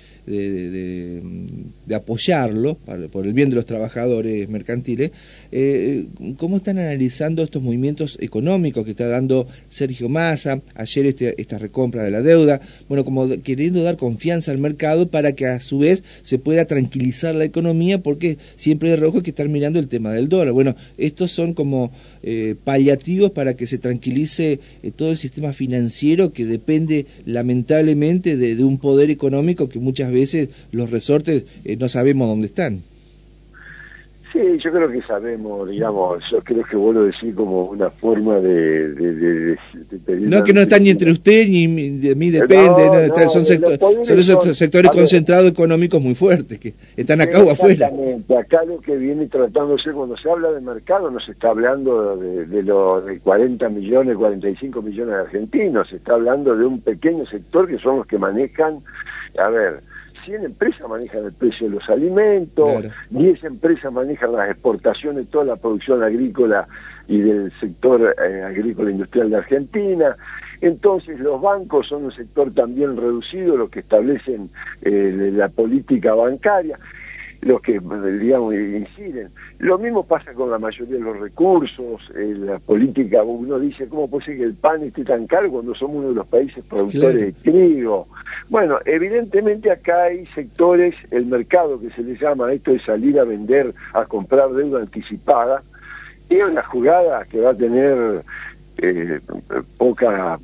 apoyarlo 1.91 2.77
por 3.12 3.25
el 3.25 3.34
bien 3.34 3.50
de 3.50 3.56
los 3.56 3.65
trabajadores 3.65 4.48
mercantiles. 4.48 5.10
Eh, 5.51 6.06
¿Cómo 6.38 6.58
están 6.58 6.77
analizando 6.77 7.41
estos 7.41 7.63
movimientos 7.63 8.18
económicos 8.22 8.86
que 8.86 8.91
está 8.91 9.08
dando 9.08 9.48
Sergio 9.70 10.08
Massa? 10.08 10.62
Ayer 10.75 11.08
este, 11.08 11.41
esta 11.41 11.58
recompra 11.58 12.03
de 12.03 12.12
la 12.12 12.22
deuda, 12.22 12.62
bueno, 12.88 13.03
como 13.03 13.27
queriendo 13.41 13.82
dar 13.82 13.98
confianza 13.98 14.51
al 14.51 14.60
mercado 14.60 15.10
para 15.10 15.34
que 15.34 15.48
a 15.48 15.60
su 15.60 15.80
vez 15.80 16.03
se 16.22 16.38
pueda 16.38 16.65
tranquilizar 16.65 17.34
la 17.34 17.46
economía, 17.46 18.03
porque 18.03 18.38
siempre 18.56 18.89
de 18.89 18.98
rojo 18.98 19.18
hay 19.18 19.24
que 19.24 19.32
estar 19.32 19.50
mirando 19.50 19.80
el 19.80 19.88
tema 19.88 20.12
del 20.12 20.30
dólar. 20.30 20.53
Bueno, 20.53 20.75
estos 21.00 21.32
son 21.32 21.56
como 21.56 21.91
eh, 22.22 22.53
paliativos 22.63 23.32
para 23.32 23.56
que 23.56 23.65
se 23.65 23.80
tranquilice 23.80 24.60
todo 24.96 25.10
el 25.10 25.18
sistema 25.18 25.53
financiero 25.53 26.32
que 26.32 26.50
depende 26.51 27.08
lamentablemente 27.25 28.38
de, 28.38 28.63
un 28.63 28.77
poder 28.77 29.10
económico 29.10 29.70
que 29.70 29.79
muchas 29.79 30.12
veces 30.12 30.50
los 30.72 30.91
resortes 30.91 31.46
eh, 31.63 31.77
no 31.77 31.89
sabemos 31.89 32.27
dónde 32.27 32.48
están. 32.48 32.84
Sí, 34.31 34.39
yo 34.59 34.71
creo 34.71 34.89
que 34.89 35.01
sabemos, 35.01 35.69
digamos, 35.69 36.23
yo 36.31 36.41
creo 36.41 36.63
que 36.63 36.77
vuelvo 36.77 37.01
a 37.01 37.05
decir 37.05 37.35
como 37.35 37.65
una 37.65 37.89
forma 37.89 38.39
de, 38.39 38.93
de, 38.93 39.57
No, 40.21 40.41
que 40.41 40.53
no 40.53 40.61
está 40.61 40.79
ni 40.79 40.89
entre 40.89 41.11
usted 41.11 41.47
ni 41.50 41.67
de 41.97 42.15
mí 42.15 42.29
depende, 42.29 43.09
no, 43.09 43.29
son, 43.29 43.45
son, 43.45 44.19
esos 44.19 44.57
sectores 44.57 44.89
concentrados 44.91 45.47
económicos 45.47 46.01
muy 46.01 46.15
fuertes 46.15 46.59
que 46.59 46.73
están 46.95 47.19
acá 47.19 47.43
o 47.43 47.51
afuera. 47.51 47.91
Acá 48.39 48.63
lo 48.63 48.79
que 48.79 48.95
viene 48.95 49.27
tratándose, 49.27 49.91
cuando 49.91 50.15
se 50.15 50.29
habla 50.29 50.51
de 50.53 50.61
mercado, 50.61 51.11
no 51.11 51.19
se 51.19 51.33
está 51.33 51.50
hablando 51.50 52.15
de, 52.15 52.45
de 52.45 52.63
los 52.63 53.05
de 53.05 53.19
40 53.19 53.67
millones, 53.67 54.15
45 54.15 54.81
millones 54.81 55.13
de 55.13 55.21
argentinos, 55.21 55.89
se 55.89 55.97
está 55.97 56.13
hablando 56.13 56.55
de 56.55 56.65
un 56.65 56.79
pequeño 56.79 57.25
sector 57.25 57.67
que 57.67 57.79
son 57.79 57.97
los 57.97 58.07
que 58.07 58.17
manejan, 58.17 58.79
a 59.38 59.50
ver, 59.50 59.81
100 60.25 60.46
empresas 60.46 60.88
manejan 60.88 61.25
el 61.25 61.34
precio 61.34 61.68
de 61.68 61.75
los 61.75 61.90
alimentos, 61.90 62.86
10 63.10 63.44
empresas 63.44 63.92
manejan 63.92 64.34
las 64.34 64.50
exportaciones, 64.50 65.28
toda 65.30 65.46
la 65.46 65.56
producción 65.56 66.04
agrícola 66.04 66.68
y 67.08 67.20
del 67.20 67.51
sector 67.60 68.16
eh, 68.24 68.44
agrícola 68.44 68.92
industrial 68.92 69.30
de 69.30 69.38
Argentina. 69.38 70.16
Entonces 70.62 71.20
los 71.20 71.42
bancos 71.42 71.88
son 71.88 72.06
un 72.06 72.12
sector 72.12 72.54
también 72.54 72.96
reducido, 72.96 73.58
los 73.58 73.70
que 73.70 73.80
establecen 73.80 74.50
eh, 74.82 75.32
la 75.34 75.50
política 75.50 76.13
bancaria 76.13 76.78
los 77.41 77.62
que, 77.62 77.79
digamos, 78.19 78.53
inciden. 78.53 79.29
Lo 79.57 79.77
mismo 79.79 80.05
pasa 80.05 80.33
con 80.33 80.51
la 80.51 80.60
mayoría 80.60 80.95
de 80.95 81.01
los 81.01 81.19
recursos, 81.19 82.01
eh, 82.15 82.36
la 82.38 82.60
política, 82.60 83.24
uno 83.24 83.60
dice, 83.60 83.88
¿cómo 83.88 84.07
puede 84.07 84.25
ser 84.25 84.38
que 84.38 84.43
el 84.43 84.53
pan 84.53 84.83
esté 84.83 85.03
tan 85.03 85.25
caro 85.25 85.50
cuando 85.50 85.74
somos 85.74 85.98
uno 85.98 86.10
de 86.10 86.15
los 86.15 86.27
países 86.27 86.63
productores 86.65 87.19
de 87.19 87.31
trigo? 87.33 88.07
Bueno, 88.50 88.79
evidentemente 88.86 89.71
acá 89.71 90.03
hay 90.03 90.25
sectores, 90.27 90.93
el 91.10 91.25
mercado 91.25 91.79
que 91.79 91.89
se 91.91 92.03
le 92.03 92.15
llama 92.15 92.53
esto 92.53 92.71
de 92.71 92.79
salir 92.81 93.19
a 93.19 93.24
vender, 93.24 93.74
a 93.93 94.05
comprar 94.05 94.51
deuda 94.51 94.81
anticipada, 94.81 95.63
es 96.29 96.43
una 96.43 96.63
jugada 96.63 97.25
que 97.25 97.41
va 97.41 97.50
a 97.50 97.55
tener 97.55 98.24
eh, 98.77 99.19
poca 99.77 100.39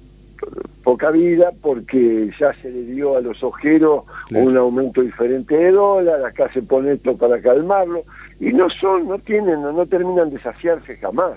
poca 0.88 1.12
vida 1.12 1.52
porque 1.62 2.32
ya 2.40 2.54
se 2.62 2.72
le 2.72 2.84
dio 2.84 3.18
a 3.18 3.20
los 3.20 3.44
ojeros 3.44 4.04
un 4.32 4.56
aumento 4.56 5.02
diferente 5.02 5.58
de 5.58 5.72
dólar, 5.72 6.24
acá 6.24 6.50
se 6.54 6.62
pone 6.62 6.94
esto 6.94 7.18
para 7.18 7.42
calmarlo, 7.42 8.06
y 8.40 8.54
no 8.54 8.70
son, 8.70 9.06
no 9.06 9.20
tienen, 9.20 9.64
no, 9.64 9.86
terminan 9.86 10.30
de 10.30 10.40
saciarse 10.40 10.96
jamás, 10.96 11.34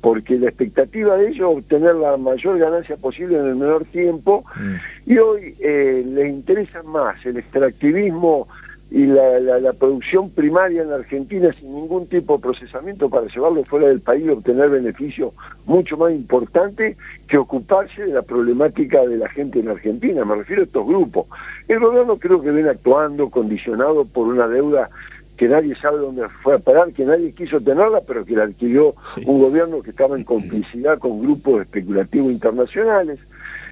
porque 0.00 0.38
la 0.38 0.48
expectativa 0.48 1.14
de 1.18 1.28
ellos 1.28 1.50
es 1.50 1.58
obtener 1.58 1.94
la 1.96 2.16
mayor 2.16 2.58
ganancia 2.58 2.96
posible 2.96 3.36
en 3.36 3.44
el 3.44 3.56
menor 3.56 3.84
tiempo, 3.84 4.46
mm. 4.58 5.10
y 5.12 5.18
hoy 5.18 5.54
eh, 5.60 6.02
les 6.02 6.30
interesa 6.30 6.82
más 6.82 7.16
el 7.26 7.36
extractivismo 7.36 8.48
y 8.90 9.06
la, 9.06 9.40
la, 9.40 9.72
producción 9.72 10.30
primaria 10.30 10.82
en 10.82 10.92
Argentina 10.92 11.52
sin 11.58 11.74
ningún 11.74 12.06
tipo 12.06 12.36
de 12.36 12.42
procesamiento 12.42 13.10
para 13.10 13.26
llevarlo 13.26 13.64
fuera 13.64 13.88
del 13.88 14.00
país 14.00 14.24
y 14.24 14.30
obtener 14.30 14.70
beneficios 14.70 15.32
mucho 15.64 15.96
más 15.96 16.12
importantes 16.12 16.96
que 17.26 17.36
ocuparse 17.36 18.06
de 18.06 18.12
la 18.12 18.22
problemática 18.22 19.04
de 19.04 19.16
la 19.16 19.28
gente 19.28 19.58
en 19.58 19.70
Argentina. 19.70 20.24
Me 20.24 20.36
refiero 20.36 20.62
a 20.62 20.66
estos 20.66 20.86
grupos. 20.86 21.26
El 21.66 21.80
gobierno 21.80 22.16
creo 22.16 22.40
que 22.40 22.52
viene 22.52 22.70
actuando 22.70 23.28
condicionado 23.28 24.04
por 24.04 24.28
una 24.28 24.46
deuda 24.46 24.88
que 25.36 25.48
nadie 25.48 25.74
sabe 25.76 25.98
dónde 25.98 26.28
fue 26.42 26.54
a 26.54 26.58
parar, 26.58 26.92
que 26.92 27.04
nadie 27.04 27.32
quiso 27.32 27.60
tenerla, 27.60 28.00
pero 28.06 28.24
que 28.24 28.36
la 28.36 28.44
adquirió 28.44 28.94
un 29.26 29.40
gobierno 29.40 29.82
que 29.82 29.90
estaba 29.90 30.16
en 30.16 30.24
complicidad 30.24 30.98
con 30.98 31.20
grupos 31.20 31.62
especulativos 31.62 32.32
internacionales. 32.32 33.18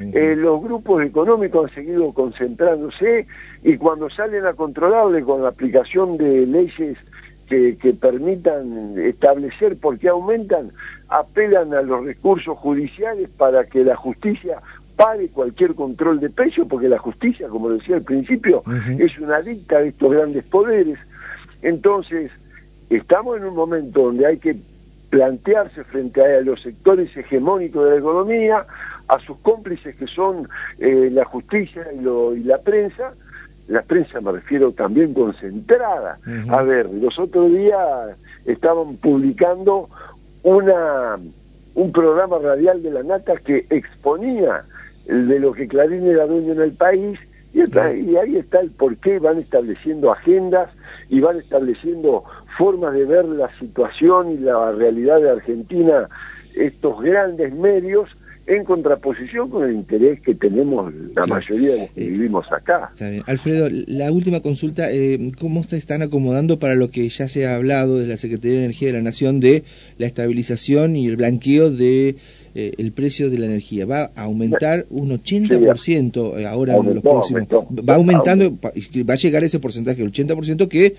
Eh, 0.01 0.35
los 0.37 0.63
grupos 0.63 1.05
económicos 1.05 1.69
han 1.69 1.75
seguido 1.75 2.13
concentrándose 2.13 3.27
y 3.63 3.77
cuando 3.77 4.11
salen 4.11 4.47
a 4.47 4.55
controlarle 4.55 5.23
con 5.23 5.43
la 5.43 5.49
aplicación 5.49 6.17
de 6.17 6.47
leyes 6.47 6.99
que, 7.49 7.97
permitan 8.01 8.99
establecer 8.99 9.77
por 9.77 9.99
qué 9.99 10.09
aumentan, 10.09 10.73
apelan 11.09 11.73
a 11.75 11.83
los 11.83 12.05
recursos 12.05 12.59
judiciales 12.59 13.29
para 13.37 13.65
que 13.65 13.85
la 13.85 13.97
justicia 13.97 14.61
pare 14.97 15.29
cualquier 15.29 15.75
control 15.75 16.21
de 16.21 16.31
precio, 16.31 16.67
porque 16.67 16.89
la 16.89 16.99
justicia, 16.99 17.49
como 17.49 17.71
decía 17.71 17.97
al 17.97 18.03
principio, 18.03 18.63
es 18.99 19.19
una 19.19 19.41
dicta 19.41 19.81
de 19.81 19.89
estos 19.89 20.13
grandes 20.13 20.45
poderes. 20.45 20.99
Entonces, 21.63 22.31
estamos 22.91 23.37
en 23.37 23.45
un 23.45 23.55
momento 23.55 24.03
donde 24.03 24.27
hay 24.27 24.39
que 24.39 24.57
plantearse 25.11 25.85
frente 25.85 26.21
a 26.25 26.41
los 26.41 26.61
sectores 26.63 27.17
hegemónicos 27.17 27.85
de 27.85 27.91
la 27.91 27.97
economía, 27.99 28.67
a 29.09 29.19
sus 29.21 29.37
cómplices 29.39 29.95
que 29.97 30.07
son 30.07 30.49
eh, 30.79 31.09
la 31.13 31.25
justicia 31.25 31.87
y, 31.93 32.45
la 32.45 32.59
prensa, 32.59 33.15
la 33.69 33.83
prensa 33.83 34.21
me 34.21 34.33
refiero 34.33 34.73
también 34.73 35.15
concentrada. 35.15 36.19
A 36.51 36.63
ver, 36.63 36.89
los 36.91 37.19
otros 37.19 37.51
días 37.51 38.17
estaban 38.47 38.97
publicando 38.97 39.89
una 40.43 41.19
un 41.75 41.91
programa 41.91 42.39
radial 42.39 42.83
de 42.83 42.91
la 42.91 43.03
Nata 43.03 43.37
que 43.37 43.67
exponía 43.71 44.65
de 45.07 45.39
lo 45.41 45.53
que 45.53 45.67
Clarín 45.67 46.07
era 46.07 46.27
dueño 46.27 46.53
en 46.53 46.61
el 46.61 46.73
país 46.73 47.19
y, 47.53 47.61
y 47.61 48.17
ahí 48.17 48.37
está 48.37 48.61
el 48.61 48.71
por 48.71 48.97
qué 48.97 49.19
van 49.19 49.39
estableciendo 49.39 50.13
agendas 50.13 50.71
y 51.09 51.21
van 51.21 51.37
estableciendo 51.37 52.25
formas 52.57 52.95
de 52.95 53.05
ver 53.05 53.25
la 53.25 53.51
situación 53.59 54.33
y 54.33 54.39
la 54.39 54.73
realidad 54.73 55.21
de 55.21 55.31
Argentina 55.31 56.09
estos 56.55 57.01
grandes 57.03 57.53
medios 57.53 58.09
en 58.47 58.65
contraposición 58.65 59.49
con 59.49 59.65
el 59.65 59.75
interés 59.75 60.21
que 60.21 60.35
tenemos 60.35 60.93
la 61.15 61.27
mayoría 61.27 61.73
de 61.73 61.79
los 61.79 61.91
que 61.91 62.05
eh, 62.05 62.11
vivimos 62.11 62.51
acá. 62.53 62.93
Alfredo, 63.27 63.69
la 63.71 64.13
última 64.13 64.41
consulta, 64.41 64.93
eh, 64.93 65.33
¿cómo 65.39 65.65
se 65.65 65.77
están 65.77 66.03
acomodando 66.03 66.59
para 66.59 66.75
lo 66.75 66.91
que 66.91 67.09
ya 67.09 67.29
se 67.29 67.47
ha 67.47 67.57
hablado 67.57 67.99
de 67.99 68.07
la 68.07 68.17
Secretaría 68.17 68.59
de 68.59 68.65
Energía 68.65 68.89
de 68.89 68.95
la 68.95 69.03
Nación 69.03 69.41
de 69.41 69.65
la 69.99 70.07
estabilización 70.07 70.97
y 70.97 71.07
el 71.07 71.17
blanqueo 71.17 71.71
de 71.71 72.17
eh, 72.55 72.75
el 72.77 72.93
precio 72.93 73.31
de 73.31 73.39
la 73.39 73.47
energía? 73.47 73.87
Va 73.87 74.11
a 74.15 74.25
aumentar 74.25 74.85
un 74.91 75.11
80% 75.11 76.45
ahora 76.47 76.77
en 76.77 76.95
los 76.95 77.03
próximos... 77.03 77.49
va 77.51 77.95
aumentando, 77.95 78.53
va 78.63 79.15
a 79.15 79.17
llegar 79.17 79.43
ese 79.43 79.59
porcentaje, 79.59 80.03
el 80.03 80.13
80% 80.13 80.69
que 80.69 80.95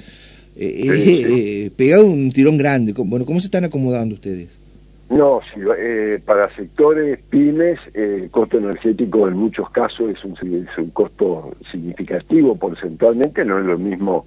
eh, 0.57 1.69
pega 1.75 2.01
un 2.01 2.31
tirón 2.31 2.57
grande. 2.57 2.93
Bueno, 2.97 3.25
¿cómo 3.25 3.39
se 3.39 3.47
están 3.47 3.65
acomodando 3.65 4.15
ustedes? 4.15 4.64
No, 5.09 5.39
sí, 5.53 5.61
eh, 5.77 6.19
para 6.25 6.49
sectores 6.55 7.19
pymes 7.29 7.79
el 7.93 8.29
costo 8.31 8.57
energético 8.57 9.27
en 9.27 9.35
muchos 9.35 9.69
casos 9.69 10.09
es 10.09 10.23
un, 10.23 10.33
es 10.33 10.77
un 10.77 10.89
costo 10.89 11.51
significativo 11.71 12.55
porcentualmente, 12.55 13.45
no 13.45 13.59
es 13.59 13.65
lo 13.65 13.77
mismo, 13.77 14.25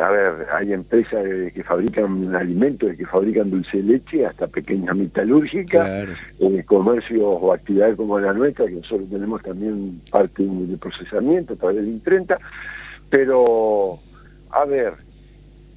a 0.00 0.10
ver, 0.10 0.46
hay 0.52 0.72
empresas 0.72 1.24
que 1.52 1.62
fabrican 1.62 2.34
alimentos, 2.34 2.96
que 2.96 3.04
fabrican 3.04 3.50
dulce 3.50 3.78
de 3.78 3.82
leche, 3.82 4.24
hasta 4.24 4.46
pequeñas 4.46 4.96
metalúrgicas, 4.96 6.08
en 6.38 6.62
comercios 6.62 7.22
o 7.22 7.52
actividades 7.52 7.96
como 7.96 8.18
la 8.18 8.32
nuestra, 8.32 8.66
que 8.66 8.76
nosotros 8.76 9.10
tenemos 9.10 9.42
también 9.42 10.00
parte 10.10 10.42
de 10.42 10.76
procesamiento 10.76 11.54
a 11.54 11.56
través 11.56 11.84
de 11.84 11.90
imprenta, 11.90 12.38
pero, 13.10 13.98
a 14.50 14.64
ver, 14.64 14.94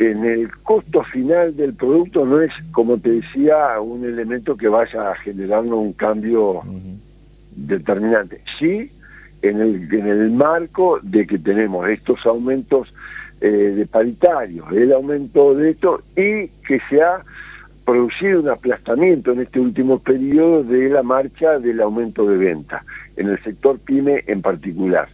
en 0.09 0.25
el 0.25 0.51
costo 0.63 1.03
final 1.03 1.55
del 1.55 1.73
producto 1.75 2.25
no 2.25 2.41
es, 2.41 2.51
como 2.71 2.97
te 2.97 3.11
decía, 3.11 3.79
un 3.79 4.03
elemento 4.03 4.57
que 4.57 4.67
vaya 4.67 5.11
a 5.11 5.15
generarnos 5.15 5.77
un 5.77 5.93
cambio 5.93 6.61
determinante. 7.55 8.41
Sí, 8.57 8.91
en 9.43 9.61
el, 9.61 9.93
en 9.93 10.07
el 10.07 10.31
marco 10.31 10.99
de 11.03 11.27
que 11.27 11.37
tenemos 11.37 11.87
estos 11.87 12.25
aumentos 12.25 12.91
de 13.39 13.87
paritarios, 13.91 14.71
el 14.71 14.93
aumento 14.93 15.55
de 15.55 15.71
esto 15.71 16.03
y 16.15 16.47
que 16.67 16.79
se 16.89 17.01
ha 17.01 17.23
producido 17.85 18.41
un 18.41 18.49
aplastamiento 18.49 19.31
en 19.31 19.41
este 19.41 19.59
último 19.59 19.99
periodo 19.99 20.63
de 20.63 20.89
la 20.89 21.03
marcha 21.03 21.59
del 21.59 21.81
aumento 21.81 22.25
de 22.27 22.37
venta, 22.37 22.83
en 23.17 23.29
el 23.29 23.41
sector 23.43 23.79
pyme 23.79 24.23
en 24.27 24.41
particular, 24.41 25.09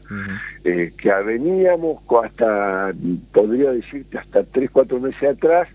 eh, 0.63 0.93
que 0.97 1.11
veníamos 1.25 2.01
hasta, 2.23 2.93
podría 3.33 3.71
decirte, 3.71 4.17
hasta 4.17 4.43
tres, 4.43 4.69
cuatro 4.71 4.99
meses 4.99 5.29
atrás, 5.29 5.67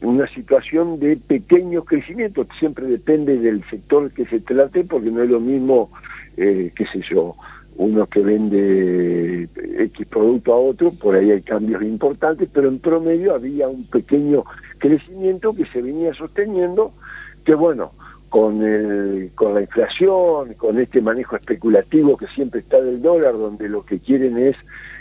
una 0.00 0.26
situación 0.28 1.00
de 1.00 1.16
pequeños 1.16 1.84
crecimientos, 1.84 2.46
siempre 2.58 2.86
depende 2.86 3.38
del 3.38 3.64
sector 3.70 4.10
que 4.10 4.26
se 4.26 4.40
trate, 4.40 4.84
porque 4.84 5.10
no 5.10 5.22
es 5.22 5.30
lo 5.30 5.40
mismo, 5.40 5.90
eh, 6.36 6.72
qué 6.74 6.86
sé 6.86 7.00
yo, 7.08 7.34
uno 7.76 8.06
que 8.06 8.20
vende 8.20 9.48
X 9.78 10.06
producto 10.06 10.52
a 10.52 10.56
otro, 10.56 10.92
por 10.92 11.16
ahí 11.16 11.30
hay 11.30 11.42
cambios 11.42 11.82
importantes, 11.82 12.48
pero 12.52 12.68
en 12.68 12.78
promedio 12.78 13.34
había 13.34 13.68
un 13.68 13.84
pequeño 13.86 14.44
crecimiento 14.78 15.54
que 15.54 15.66
se 15.66 15.82
venía 15.82 16.14
sosteniendo, 16.14 16.92
que 17.44 17.54
bueno, 17.54 17.92
con, 18.28 18.62
el, 18.62 19.30
con 19.34 19.54
la 19.54 19.62
inflación, 19.62 20.54
con 20.54 20.78
este 20.78 21.00
manejo 21.00 21.36
especulativo 21.36 22.16
que 22.16 22.26
siempre 22.28 22.60
está 22.60 22.80
del 22.80 23.00
dólar, 23.00 23.34
donde 23.34 23.68
lo 23.68 23.84
que 23.84 23.98
quieren 23.98 24.38
es 24.38 24.56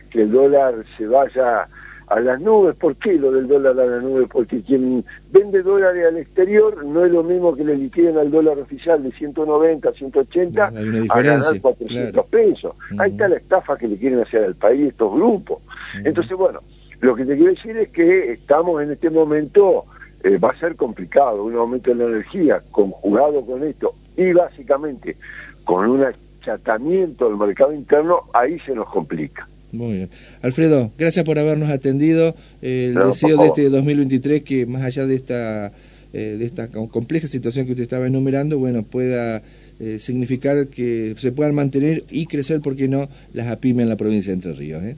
que 0.09 0.23
el 0.23 0.31
dólar 0.31 0.85
se 0.97 1.07
vaya 1.07 1.67
a 2.13 2.19
las 2.19 2.39
nubes. 2.39 2.75
¿Por 2.75 2.95
qué 2.95 3.13
lo 3.13 3.31
del 3.31 3.47
dólar 3.47 3.79
a 3.79 3.85
las 3.85 4.03
nubes? 4.03 4.27
Porque 4.31 4.61
quien 4.61 5.03
vende 5.31 5.63
dólares 5.63 6.05
al 6.07 6.17
exterior 6.17 6.85
no 6.85 7.05
es 7.05 7.11
lo 7.11 7.23
mismo 7.23 7.55
que 7.55 7.63
le 7.63 7.75
liquiden 7.75 8.17
al 8.17 8.29
dólar 8.29 8.59
oficial 8.59 9.01
de 9.01 9.11
190, 9.11 9.91
180 9.91 10.65
a 11.09 11.21
ganar 11.21 11.61
400 11.61 12.25
pesos. 12.27 12.75
Ahí 12.99 13.11
está 13.11 13.27
la 13.27 13.37
estafa 13.37 13.77
que 13.77 13.87
le 13.87 13.97
quieren 13.97 14.19
hacer 14.19 14.43
al 14.43 14.55
país 14.55 14.89
estos 14.89 15.13
grupos. 15.13 15.59
Entonces, 16.03 16.37
bueno, 16.37 16.61
lo 17.01 17.15
que 17.15 17.25
te 17.25 17.35
quiero 17.35 17.51
decir 17.51 17.75
es 17.77 17.89
que 17.89 18.31
estamos 18.31 18.81
en 18.81 18.91
este 18.91 19.09
momento, 19.09 19.85
eh, 20.23 20.37
va 20.37 20.51
a 20.51 20.59
ser 20.59 20.75
complicado, 20.75 21.43
un 21.43 21.55
aumento 21.55 21.89
de 21.89 21.95
la 21.97 22.05
energía 22.05 22.61
conjugado 22.71 23.45
con 23.45 23.63
esto 23.63 23.95
y 24.15 24.31
básicamente 24.33 25.17
con 25.63 25.89
un 25.89 26.03
achatamiento 26.03 27.27
del 27.27 27.37
mercado 27.37 27.73
interno, 27.73 28.21
ahí 28.33 28.59
se 28.59 28.75
nos 28.75 28.87
complica. 28.89 29.47
Muy 29.73 29.95
bien. 29.95 30.09
Alfredo, 30.43 30.91
gracias 30.97 31.25
por 31.25 31.39
habernos 31.39 31.69
atendido. 31.69 32.35
el 32.61 32.93
deseo 32.93 33.41
de 33.41 33.47
este 33.47 33.69
2023 33.69 34.43
que 34.43 34.67
más 34.67 34.83
allá 34.83 35.07
de 35.07 35.15
esta, 35.15 35.73
eh, 36.13 36.35
de 36.37 36.45
esta 36.45 36.67
compleja 36.67 37.27
situación 37.27 37.65
que 37.65 37.71
usted 37.71 37.83
estaba 37.83 38.05
enumerando, 38.05 38.59
bueno, 38.59 38.83
pueda 38.83 39.41
eh, 39.79 39.97
significar 39.99 40.67
que 40.67 41.15
se 41.17 41.31
puedan 41.31 41.55
mantener 41.55 42.03
y 42.11 42.27
crecer, 42.27 42.61
¿por 42.61 42.75
qué 42.75 42.87
no?, 42.87 43.09
las 43.33 43.47
APIME 43.47 43.81
en 43.81 43.89
la 43.89 43.97
provincia 43.97 44.29
de 44.29 44.35
Entre 44.35 44.53
Ríos. 44.53 44.83
¿eh? 44.83 44.95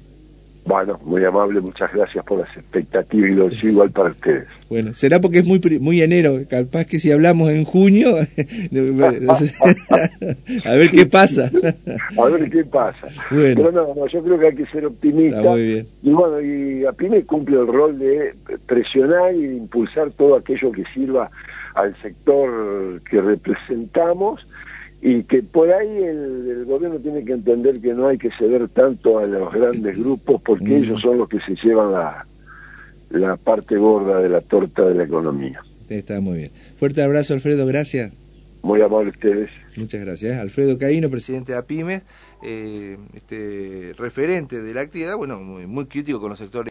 Bueno, 0.65 0.99
muy 1.03 1.23
amable, 1.23 1.61
muchas 1.61 1.93
gracias 1.93 2.25
por 2.25 2.39
las 2.39 2.49
expectativas 2.57 3.29
y 3.29 3.33
lo 3.33 3.49
deseo 3.49 3.69
igual 3.69 3.91
para 3.91 4.09
ustedes. 4.09 4.47
Bueno, 4.67 4.95
será 4.95 5.21
porque 5.21 5.37
es 5.39 5.45
muy 5.45 5.61
muy 5.79 6.01
enero, 6.01 6.39
capaz 6.49 6.85
que 6.85 6.99
si 6.99 7.11
hablamos 7.11 7.49
en 7.49 7.65
junio, 7.65 8.15
a 10.65 10.73
ver 10.73 10.91
qué 10.91 11.05
pasa. 11.05 11.51
a 12.17 12.29
ver 12.29 12.49
qué 12.49 12.65
pasa. 12.65 13.09
Bueno. 13.29 13.55
Pero 13.57 13.71
no, 13.71 13.93
no, 13.93 14.07
yo 14.07 14.23
creo 14.23 14.39
que 14.39 14.47
hay 14.47 14.55
que 14.55 14.65
ser 14.65 14.87
optimista. 14.87 15.39
muy 15.39 15.61
bien. 15.61 15.87
Y 16.01 16.09
bueno, 16.09 16.41
y 16.41 16.83
APIME 16.85 17.25
cumple 17.25 17.59
el 17.59 17.67
rol 17.67 17.99
de 17.99 18.33
presionar 18.65 19.35
y 19.35 19.45
impulsar 19.45 20.09
todo 20.17 20.35
aquello 20.35 20.71
que 20.71 20.83
sirva 20.95 21.29
al 21.75 21.95
sector 22.01 23.03
que 23.03 23.21
representamos 23.21 24.47
y 25.07 25.21
que 25.25 25.43
por 25.43 25.71
ahí 25.71 26.03
el, 26.03 26.65
gobierno 26.65 26.97
tiene 26.97 27.23
que 27.23 27.33
entender 27.33 27.79
que 27.79 27.93
no 27.93 28.07
hay 28.07 28.17
que 28.17 28.31
ceder 28.39 28.67
tanto 28.69 29.19
a 29.19 29.27
los 29.27 29.53
grandes 29.53 29.95
grupos 29.99 30.41
porque 30.41 30.65
mm. 30.65 30.83
ellos 30.83 31.01
son 31.01 31.19
los 31.19 31.29
que 31.29 31.39
se 31.41 31.55
llevan 31.63 31.91
la, 31.91 32.25
la 33.11 33.35
parte 33.35 33.77
gorda 33.77 34.19
de 34.19 34.29
la 34.29 34.41
torta 34.41 34.83
de 34.83 34.95
la 34.95 35.03
economía. 35.03 35.61
Está 35.89 36.19
muy 36.21 36.37
bien. 36.37 36.51
Fuerte 36.77 37.03
abrazo, 37.03 37.35
Alfredo, 37.35 37.67
gracias. 37.67 38.13
Muy 38.63 38.81
amable 38.81 39.11
ustedes. 39.11 39.51
Muchas 39.75 40.01
gracias. 40.01 40.39
Alfredo 40.39 40.79
Caíno, 40.79 41.07
presidente 41.11 41.51
de 41.51 41.59
APIMES, 41.59 42.01
eh, 42.43 42.97
este, 43.13 43.93
referente 43.99 44.63
de 44.63 44.73
la 44.73 44.81
actividad, 44.81 45.17
bueno, 45.17 45.39
muy, 45.39 45.67
muy 45.67 45.85
crítico 45.85 46.19
con 46.19 46.31
los 46.31 46.39
sectores. 46.39 46.63